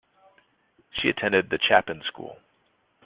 She 0.93 1.09
attended 1.09 1.51
the 1.51 1.59
Chapin 1.61 2.01
School. 2.07 2.39